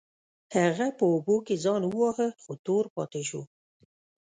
[0.55, 3.41] هغه په اوبو کې ځان وواهه خو تور پاتې شو.